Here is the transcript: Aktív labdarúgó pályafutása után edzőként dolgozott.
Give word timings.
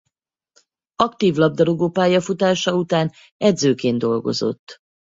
Aktív 0.95 1.35
labdarúgó 1.35 1.89
pályafutása 1.89 2.75
után 2.75 3.11
edzőként 3.39 3.97
dolgozott. 3.97 4.77